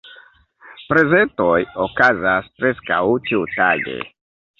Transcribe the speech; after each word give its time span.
Prezentoj 0.93 1.59
okazas 1.85 2.47
preskaŭ 2.61 3.03
ĉiutage. 3.29 3.99